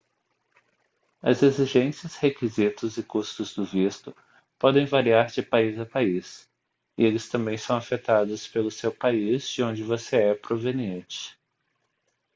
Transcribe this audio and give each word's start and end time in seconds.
as 1.21 1.43
exigências 1.43 2.15
requisitos 2.15 2.97
e 2.97 3.03
custos 3.03 3.53
do 3.53 3.63
visto 3.63 4.17
podem 4.57 4.83
variar 4.83 5.27
de 5.27 5.43
país 5.43 5.77
a 5.79 5.85
país 5.85 6.49
e 6.97 7.03
eles 7.05 7.29
também 7.29 7.55
são 7.55 7.77
afetados 7.77 8.47
pelo 8.47 8.71
seu 8.71 8.91
país 8.91 9.47
de 9.47 9.61
onde 9.61 9.83
você 9.83 10.15
é 10.15 10.33
proveniente 10.33 11.37